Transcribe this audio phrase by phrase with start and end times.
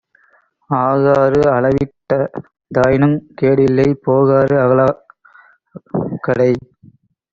[0.69, 5.01] ஆகாறு அளவிட்டிதாயினுங் கேடில்லை, போகாறு அகலாக்
[6.21, 6.51] கடை.